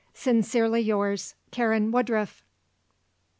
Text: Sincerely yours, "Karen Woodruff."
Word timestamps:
Sincerely 0.15 0.81
yours, 0.81 1.35
"Karen 1.51 1.91
Woodruff." 1.91 2.43